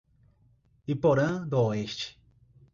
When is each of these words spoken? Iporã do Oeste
Iporã 0.87 1.45
do 1.47 1.59
Oeste 1.61 2.19